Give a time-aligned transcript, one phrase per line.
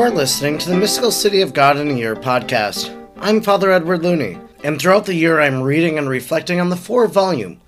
[0.00, 2.88] are listening to the Mystical City of God in a Year podcast.
[3.18, 7.06] I'm Father Edward Looney, and throughout the year I'm reading and reflecting on the four
[7.06, 7.60] volume,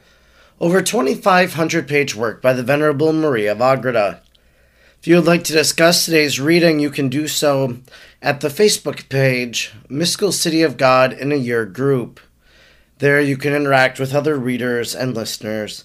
[0.59, 4.23] over 2,500 page work by the Venerable Maria of Agreda.
[4.99, 7.77] If you would like to discuss today's reading, you can do so
[8.23, 12.19] at the Facebook page, Mystical City of God in a Year group.
[12.97, 15.85] There you can interact with other readers and listeners.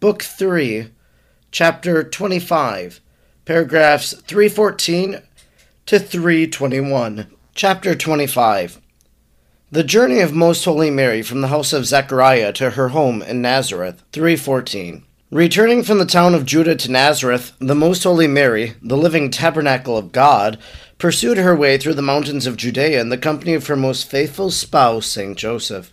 [0.00, 0.88] Book 3,
[1.52, 3.02] Chapter 25,
[3.44, 5.20] paragraphs 314
[5.84, 7.26] to 321.
[7.54, 8.80] Chapter 25
[9.70, 13.42] The Journey of Most Holy Mary from the house of Zechariah to her home in
[13.42, 15.04] Nazareth, 314.
[15.30, 19.98] Returning from the town of Judah to Nazareth, the Most Holy Mary, the living tabernacle
[19.98, 20.58] of God,
[20.96, 24.50] pursued her way through the mountains of Judea in the company of her most faithful
[24.50, 25.92] spouse, Saint Joseph.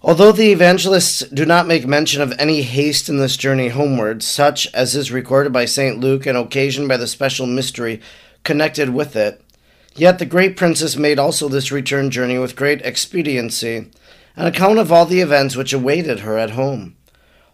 [0.00, 4.72] Although the evangelists do not make mention of any haste in this journey homeward, such
[4.72, 5.98] as is recorded by St.
[5.98, 8.00] Luke and occasioned by the special mystery
[8.44, 9.42] connected with it,
[9.96, 13.90] yet the great princess made also this return journey with great expediency,
[14.36, 16.94] an account of all the events which awaited her at home.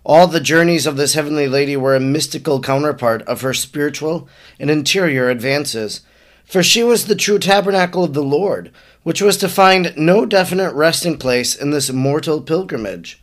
[0.05, 4.29] All the journeys of this heavenly lady were a mystical counterpart of her spiritual
[4.61, 6.03] and interior advances,
[6.45, 8.71] for she was the true tabernacle of the Lord,
[9.05, 13.23] which was to find no definite resting place in this mortal pilgrimage.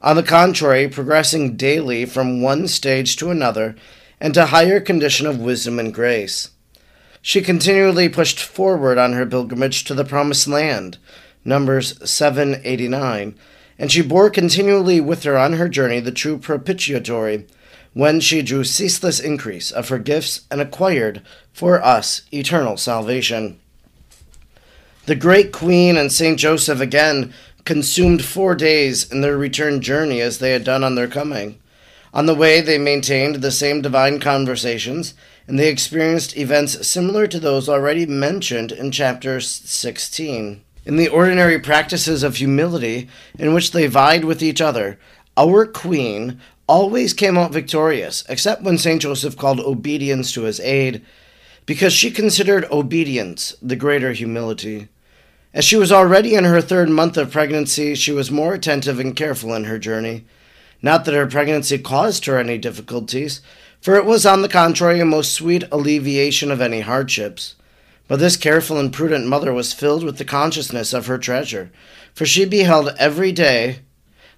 [0.00, 3.74] On the contrary, progressing daily from one stage to another
[4.20, 6.50] and to higher condition of wisdom and grace.
[7.22, 10.98] She continually pushed forward on her pilgrimage to the promised land,
[11.42, 13.34] Numbers 789,
[13.78, 17.46] and she bore continually with her on her journey the true propitiatory,
[17.94, 23.58] when she drew ceaseless increase of her gifts and acquired for us eternal salvation.
[25.06, 27.34] The great queen and Saint Joseph again
[27.66, 31.58] consumed four days in their return journey as they had done on their coming.
[32.14, 35.12] On the way, they maintained the same divine conversations,
[35.46, 40.62] and they experienced events similar to those already mentioned in chapter 16.
[40.86, 43.06] In the ordinary practices of humility,
[43.38, 44.98] in which they vied with each other,
[45.36, 49.02] our queen always came out victorious, except when St.
[49.02, 51.04] Joseph called obedience to his aid,
[51.66, 54.88] because she considered obedience the greater humility.
[55.54, 59.14] As she was already in her third month of pregnancy, she was more attentive and
[59.14, 60.24] careful in her journey.
[60.82, 63.40] Not that her pregnancy caused her any difficulties,
[63.80, 67.54] for it was on the contrary a most sweet alleviation of any hardships.
[68.08, 71.70] But this careful and prudent mother was filled with the consciousness of her treasure,
[72.12, 73.78] for she beheld every day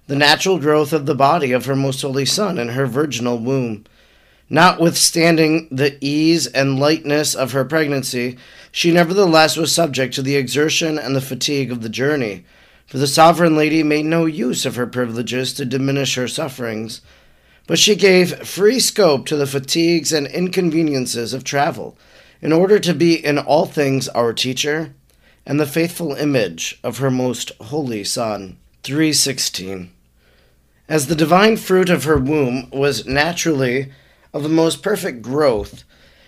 [0.05, 3.85] the natural growth of the body of her most holy Son in her virginal womb.
[4.49, 8.37] Notwithstanding the ease and lightness of her pregnancy,
[8.71, 12.45] she nevertheless was subject to the exertion and the fatigue of the journey,
[12.85, 17.01] for the sovereign lady made no use of her privileges to diminish her sufferings,
[17.67, 21.97] but she gave free scope to the fatigues and inconveniences of travel,
[22.41, 24.93] in order to be in all things our teacher
[25.45, 28.57] and the faithful image of her most holy Son.
[28.83, 29.91] 316.
[30.87, 33.91] As the divine fruit of her womb was naturally
[34.37, 35.83] of the most perfect growth,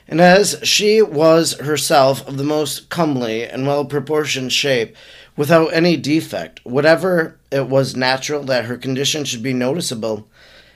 [0.08, 4.96] and as she was herself of the most comely and well proportioned shape,
[5.38, 10.28] without any defect, whatever it was natural that her condition should be noticeable,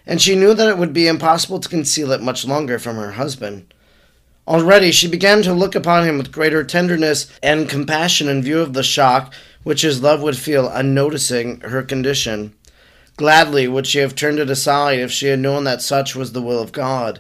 [0.05, 3.13] and she knew that it would be impossible to conceal it much longer from her
[3.13, 3.73] husband.
[4.47, 8.73] Already she began to look upon him with greater tenderness and compassion in view of
[8.73, 9.33] the shock
[9.63, 12.53] which his love would feel on noticing her condition.
[13.15, 16.41] Gladly would she have turned it aside if she had known that such was the
[16.41, 17.19] will of God.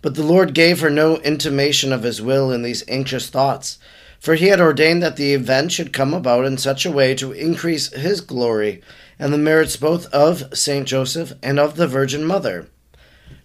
[0.00, 3.78] But the Lord gave her no intimation of his will in these anxious thoughts,
[4.18, 7.32] for he had ordained that the event should come about in such a way to
[7.32, 8.82] increase his glory
[9.18, 12.68] and the merits both of Saint Joseph and of the Virgin Mother.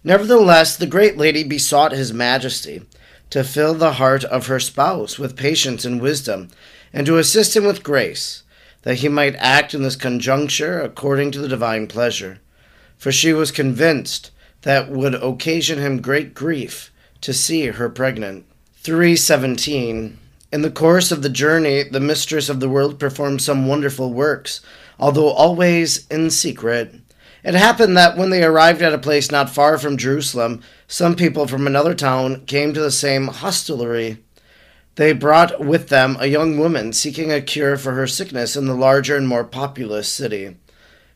[0.04, 2.82] Nevertheless, the great lady besought his majesty
[3.30, 6.48] to fill the heart of her spouse with patience and wisdom,
[6.92, 8.41] and to assist him with grace,
[8.82, 12.40] that he might act in this conjuncture according to the divine pleasure.
[12.98, 14.30] For she was convinced
[14.62, 18.44] that would occasion him great grief to see her pregnant.
[18.76, 20.18] 317.
[20.52, 24.60] In the course of the journey, the mistress of the world performed some wonderful works,
[24.98, 26.94] although always in secret.
[27.44, 31.48] It happened that when they arrived at a place not far from Jerusalem, some people
[31.48, 34.18] from another town came to the same hostelry.
[34.96, 38.74] They brought with them a young woman seeking a cure for her sickness in the
[38.74, 40.56] larger and more populous city.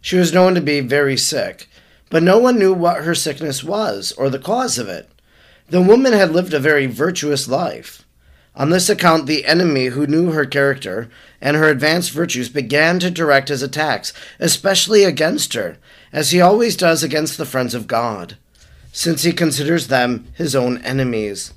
[0.00, 1.68] She was known to be very sick,
[2.08, 5.10] but no one knew what her sickness was or the cause of it.
[5.68, 8.04] The woman had lived a very virtuous life.
[8.54, 11.10] On this account, the enemy who knew her character
[11.42, 15.76] and her advanced virtues began to direct his attacks, especially against her,
[16.12, 18.38] as he always does against the friends of God,
[18.92, 21.52] since he considers them his own enemies.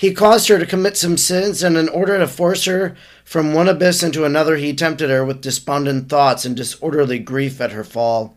[0.00, 3.68] He caused her to commit some sins, and in order to force her from one
[3.68, 8.34] abyss into another, he tempted her with despondent thoughts and disorderly grief at her fall.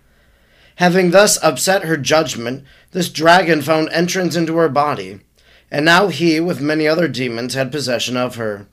[0.75, 5.21] Having thus upset her judgment, this dragon found entrance into her body
[5.73, 8.67] and now he, with many other demons, had possession of her.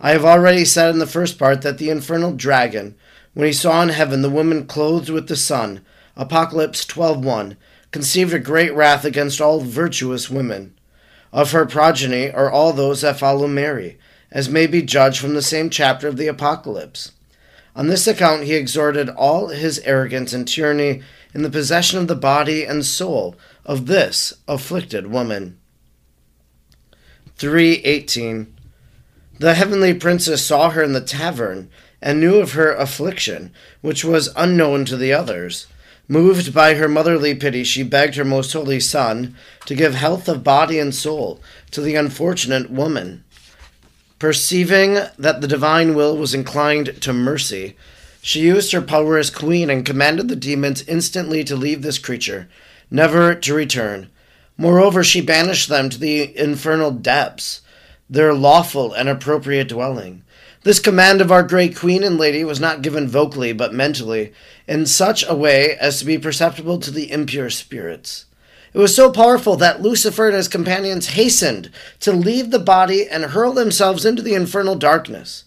[0.00, 2.96] I have already said in the first part that the infernal dragon,
[3.34, 5.82] when he saw in heaven the woman clothed with the sun,
[6.16, 7.56] Apocalypse 12:1,
[7.92, 10.74] conceived a great wrath against all virtuous women.
[11.34, 13.98] Of her progeny are all those that follow Mary,
[14.30, 17.10] as may be judged from the same chapter of the Apocalypse.
[17.74, 21.02] On this account he exhorted all his arrogance and tyranny
[21.34, 23.34] in the possession of the body and soul
[23.66, 25.58] of this afflicted woman.
[27.36, 28.46] 3:18
[29.40, 31.68] The heavenly princess saw her in the tavern
[32.00, 35.66] and knew of her affliction, which was unknown to the others.
[36.06, 39.34] Moved by her motherly pity, she begged her most holy Son
[39.66, 41.40] to give health of body and soul
[41.70, 43.24] to the unfortunate woman.
[44.18, 47.76] Perceiving that the divine will was inclined to mercy,
[48.22, 52.48] she used her power as queen and commanded the demons instantly to leave this creature,
[52.90, 54.08] never to return,
[54.56, 57.62] Moreover, she banished them to the infernal depths,
[58.08, 60.22] their lawful and appropriate dwelling.
[60.64, 64.32] This command of our great queen and lady was not given vocally, but mentally,
[64.66, 68.24] in such a way as to be perceptible to the impure spirits.
[68.72, 71.70] It was so powerful that Lucifer and his companions hastened
[72.00, 75.44] to leave the body and hurl themselves into the infernal darkness.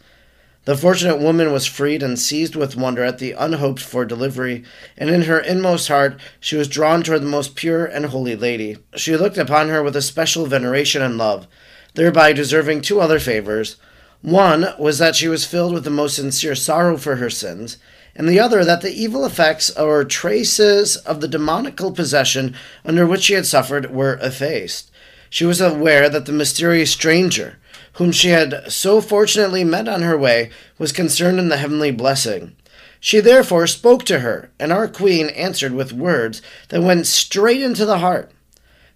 [0.65, 4.63] The fortunate woman was freed and seized with wonder at the unhoped for delivery,
[4.95, 8.77] and in her inmost heart she was drawn toward the most pure and holy lady.
[8.95, 11.47] She looked upon her with a special veneration and love,
[11.95, 13.77] thereby deserving two other favors.
[14.21, 17.77] One was that she was filled with the most sincere sorrow for her sins,
[18.15, 23.23] and the other that the evil effects or traces of the demoniacal possession under which
[23.23, 24.89] she had suffered were effaced.
[25.29, 27.57] She was aware that the mysterious stranger,
[27.93, 30.49] whom she had so fortunately met on her way,
[30.79, 32.55] was concerned in the heavenly blessing.
[32.99, 37.85] She therefore spoke to her, and our queen answered with words that went straight into
[37.85, 38.31] the heart.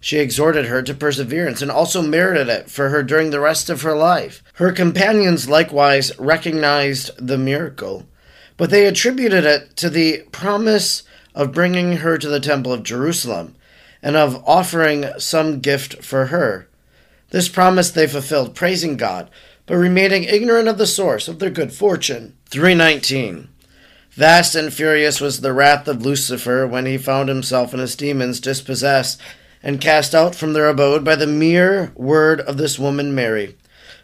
[0.04, 3.82] She exhorted her to perseverance and also merited it for her during the rest of
[3.82, 4.42] her life.
[4.54, 8.08] Her companions likewise recognized the miracle,
[8.56, 11.04] but they attributed it to the promise
[11.36, 13.54] of bringing her to the temple of Jerusalem
[14.02, 16.68] and of offering some gift for her.
[17.30, 19.30] This promise they fulfilled, praising God,
[19.66, 22.36] but remaining ignorant of the source of their good fortune.
[22.50, 23.48] 319.
[24.10, 28.40] Vast and furious was the wrath of Lucifer when he found himself and his demons
[28.40, 29.20] dispossessed
[29.62, 33.56] and cast out from their abode by the mere word of this woman Mary.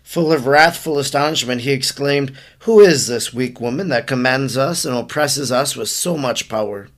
[0.03, 4.97] Full of wrathful astonishment, he exclaimed, Who is this weak woman that commands us and
[4.97, 6.89] oppresses us with so much power?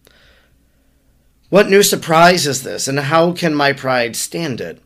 [1.48, 4.80] What new surprise is this, and how can my pride stand it?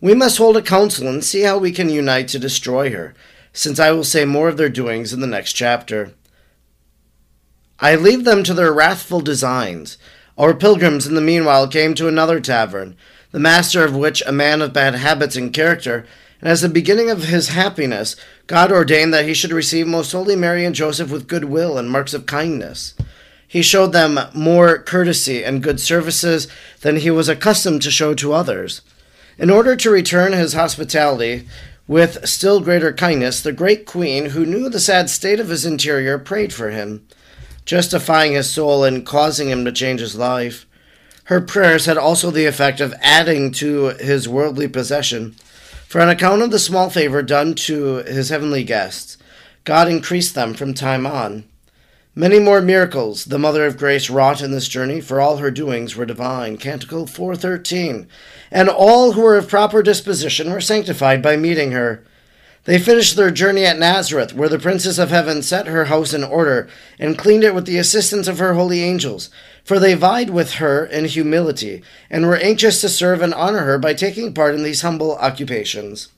[0.00, 3.14] We must hold a council and see how we can unite to destroy her,
[3.52, 6.14] since I will say more of their doings in the next chapter.
[7.80, 9.98] I leave them to their wrathful designs.
[10.38, 12.96] Our pilgrims in the meanwhile came to another tavern,
[13.32, 16.06] the master of which, a man of bad habits and character,
[16.40, 18.14] and as the beginning of his happiness,
[18.46, 21.90] God ordained that he should receive most holy Mary and Joseph with good will and
[21.90, 22.94] marks of kindness.
[23.48, 26.46] He showed them more courtesy and good services
[26.82, 28.82] than he was accustomed to show to others.
[29.38, 31.48] In order to return his hospitality
[31.88, 36.16] with still greater kindness, the great queen, who knew the sad state of his interior,
[36.16, 37.04] prayed for him,
[37.68, 40.64] justifying his soul and causing him to change his life.
[41.24, 45.36] Her prayers had also the effect of adding to his worldly possession,
[45.86, 49.18] for on account of the small favor done to his heavenly guests,
[49.64, 51.44] God increased them from time on.
[52.14, 55.94] Many more miracles the Mother of Grace wrought in this journey, for all her doings
[55.94, 56.56] were divine.
[56.56, 58.08] Canticle 413.
[58.50, 62.02] And all who were of proper disposition were sanctified by meeting her.
[62.68, 66.22] They finished their journey at Nazareth, where the Princess of Heaven set her house in
[66.22, 69.30] order and cleaned it with the assistance of her holy angels.
[69.64, 73.78] For they vied with her in humility, and were anxious to serve and honor her
[73.78, 76.08] by taking part in these humble occupations.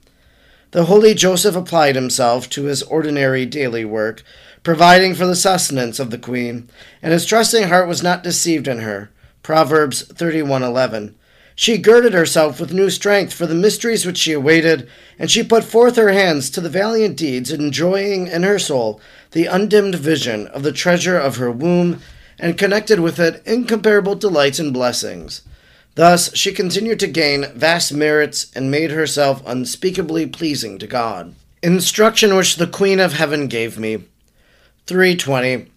[0.73, 4.25] The holy Joseph applied himself to his ordinary daily work
[4.64, 6.69] providing for the sustenance of the queen,
[7.00, 9.11] and his trusting heart was not deceived in her.
[9.45, 11.14] Proverbs 31:11.
[11.61, 14.88] She girded herself with new strength for the mysteries which she awaited,
[15.19, 18.99] and she put forth her hands to the valiant deeds, enjoying in her soul
[19.33, 22.00] the undimmed vision of the treasure of her womb,
[22.38, 25.43] and connected with it incomparable delights and blessings.
[25.97, 31.35] Thus she continued to gain vast merits and made herself unspeakably pleasing to God.
[31.62, 34.05] Instruction which the Queen of Heaven gave me
[34.87, 35.71] 320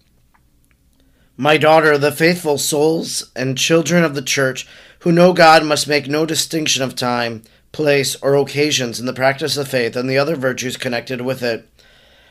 [1.36, 4.66] My daughter, the faithful souls and children of the church
[5.04, 7.42] who know God must make no distinction of time,
[7.72, 11.68] place, or occasions in the practice of faith and the other virtues connected with it.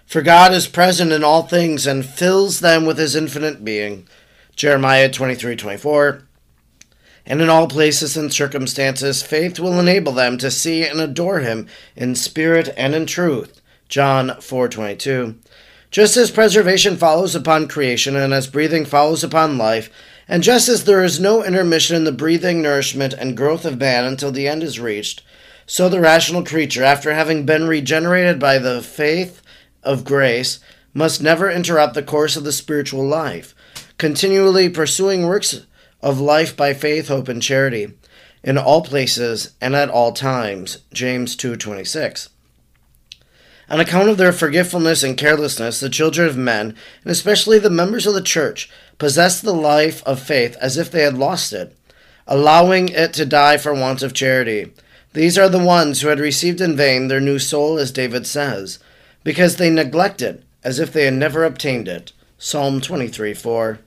[0.07, 4.07] For God is present in all things and fills them with his infinite being.
[4.55, 6.23] Jeremiah 23:24.
[7.27, 11.67] And in all places and circumstances faith will enable them to see and adore him
[11.95, 13.61] in spirit and in truth.
[13.87, 15.35] John 4:22.
[15.91, 19.91] Just as preservation follows upon creation, and as breathing follows upon life,
[20.33, 24.03] and just as there is no intermission in the breathing, nourishment, and growth of man
[24.03, 25.21] until the end is reached,
[25.67, 29.43] so the rational creature, after having been regenerated by the faith
[29.83, 30.59] of grace,
[30.91, 33.53] must never interrupt the course of the spiritual life,
[33.99, 35.67] continually pursuing works
[36.01, 37.93] of life by faith, hope, and charity,
[38.43, 40.79] in all places and at all times.
[40.91, 42.29] James 2:26.
[43.69, 48.05] On account of their forgetfulness and carelessness, the children of men, and especially the members
[48.05, 51.75] of the church, possess the life of faith as if they had lost it,
[52.27, 54.73] allowing it to die for want of charity.
[55.13, 58.79] These are the ones who had received in vain their new soul, as David says,
[59.23, 62.11] because they neglected it, as if they had never obtained it.
[62.37, 63.79] Psalm 23 4.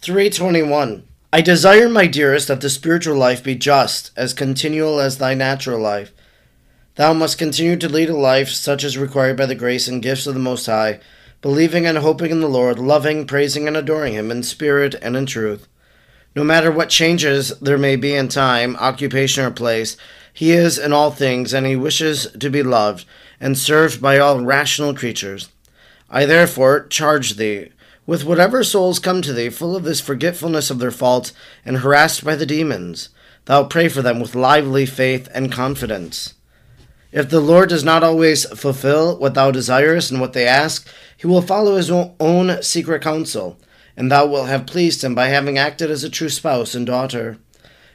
[0.00, 1.04] 321.
[1.32, 5.78] I desire, my dearest, that the spiritual life be just, as continual as thy natural
[5.78, 6.12] life
[6.96, 10.26] Thou must continue to lead a life such as required by the grace and gifts
[10.26, 10.98] of the Most High,
[11.40, 15.24] believing and hoping in the Lord, loving, praising, and adoring Him in spirit and in
[15.24, 15.68] truth.
[16.34, 19.96] No matter what changes there may be in time, occupation, or place,
[20.32, 23.04] He is in all things, and He wishes to be loved
[23.38, 25.48] and served by all rational creatures.
[26.10, 27.70] I therefore charge thee,
[28.04, 31.32] with whatever souls come to thee full of this forgetfulness of their faults
[31.64, 33.10] and harassed by the demons,
[33.44, 36.34] thou pray for them with lively faith and confidence.
[37.12, 40.86] If the Lord does not always fulfill what thou desirest and what they ask,
[41.16, 43.58] he will follow his own secret counsel,
[43.96, 47.38] and thou wilt have pleased him by having acted as a true spouse and daughter.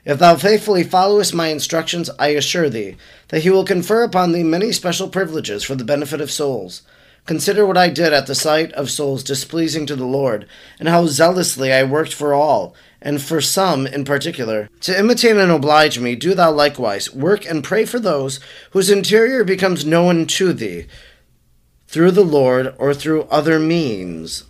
[0.04, 2.98] If thou faithfully followest my instructions, I assure thee
[3.30, 6.82] that he will confer upon thee many special privileges for the benefit of souls.
[7.26, 10.46] Consider what I did at the sight of souls displeasing to the Lord,
[10.78, 12.76] and how zealously I worked for all,
[13.06, 14.68] and for some in particular.
[14.82, 17.14] To imitate and oblige me, do thou likewise.
[17.14, 18.40] Work and pray for those
[18.72, 20.88] whose interior becomes known to thee
[21.88, 24.44] through the Lord or through other means.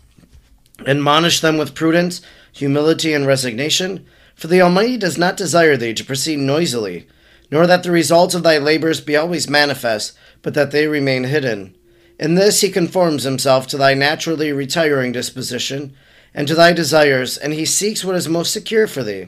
[0.87, 2.21] Admonish them with prudence,
[2.53, 7.07] humility, and resignation, for the Almighty does not desire thee to proceed noisily,
[7.51, 11.75] nor that the results of thy labors be always manifest, but that they remain hidden.
[12.17, 15.93] In this he conforms himself to thy naturally retiring disposition
[16.35, 19.27] and to thy desires, and he seeks what is most secure for thee.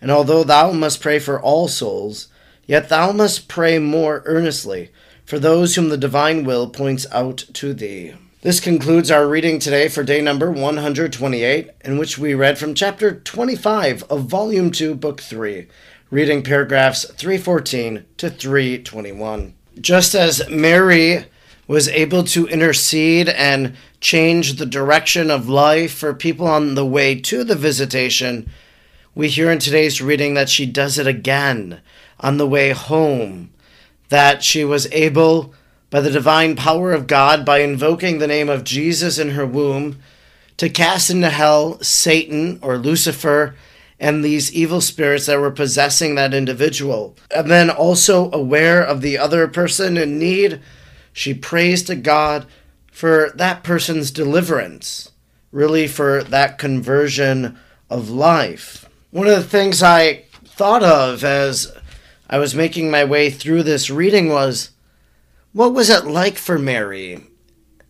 [0.00, 2.28] And although thou must pray for all souls,
[2.66, 4.90] yet thou must pray more earnestly
[5.26, 8.14] for those whom the divine will points out to thee.
[8.40, 13.12] This concludes our reading today for day number 128, in which we read from chapter
[13.12, 15.66] 25 of volume 2, book 3,
[16.10, 19.54] reading paragraphs 314 to 321.
[19.80, 21.26] Just as Mary
[21.66, 27.14] was able to intercede and change the direction of life for people on the way
[27.20, 28.48] to the visitation,
[29.14, 31.80] we hear in today's reading that she does it again
[32.20, 33.50] on the way home,
[34.08, 35.54] that she was able,
[35.90, 39.98] by the divine power of God, by invoking the name of Jesus in her womb,
[40.58, 43.54] to cast into hell Satan or Lucifer
[43.98, 47.16] and these evil spirits that were possessing that individual.
[47.30, 50.60] And then also aware of the other person in need
[51.16, 52.44] she prays to God
[52.92, 55.12] for that person's deliverance,
[55.50, 57.58] really for that conversion
[57.88, 58.86] of life.
[59.12, 61.72] One of the things I thought of as
[62.28, 64.72] I was making my way through this reading was
[65.54, 67.24] what was it like for Mary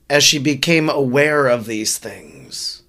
[0.08, 2.84] as she became aware of these things?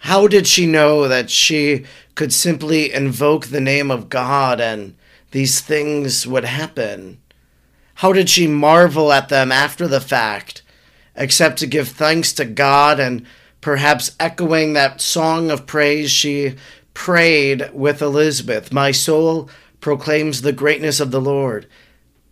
[0.00, 4.96] How did she know that she could simply invoke the name of God and
[5.30, 7.22] these things would happen?
[7.98, 10.62] How did she marvel at them after the fact,
[11.16, 13.26] except to give thanks to God and
[13.60, 16.54] perhaps echoing that song of praise she
[16.94, 19.50] prayed with Elizabeth My soul
[19.80, 21.66] proclaims the greatness of the Lord.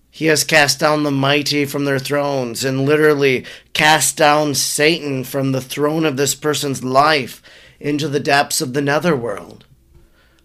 [0.08, 5.50] He has cast down the mighty from their thrones and literally cast down Satan from
[5.50, 7.42] the throne of this person's life
[7.80, 9.64] into the depths of the netherworld.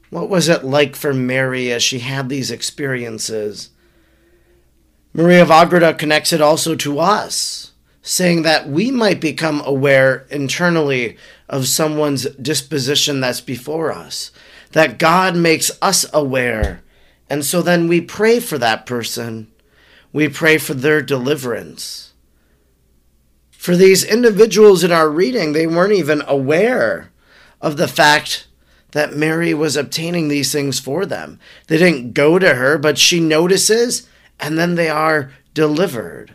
[0.09, 3.69] What was it like for Mary as she had these experiences?
[5.13, 11.17] Maria of Agreda connects it also to us, saying that we might become aware internally
[11.49, 14.31] of someone's disposition that's before us,
[14.71, 16.81] that God makes us aware.
[17.29, 19.51] And so then we pray for that person.
[20.13, 22.13] We pray for their deliverance.
[23.51, 27.11] For these individuals in our reading, they weren't even aware
[27.59, 28.47] of the fact
[28.91, 31.39] that Mary was obtaining these things for them.
[31.67, 34.07] They didn't go to her, but she notices
[34.41, 36.33] and then they are delivered.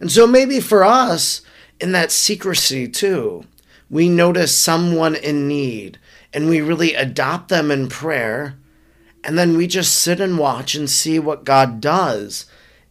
[0.00, 1.42] And so maybe for us,
[1.80, 3.44] in that secrecy too,
[3.90, 5.98] we notice someone in need
[6.32, 8.56] and we really adopt them in prayer.
[9.24, 12.46] And then we just sit and watch and see what God does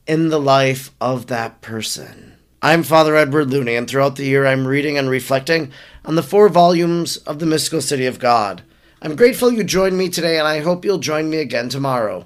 [0.05, 2.33] in the life of that person.
[2.61, 5.71] I'm Father Edward Looney, and throughout the year I'm reading and reflecting
[6.03, 8.63] on the four volumes of the Mystical City of God.
[9.01, 12.25] I'm grateful you joined me today, and I hope you'll join me again tomorrow.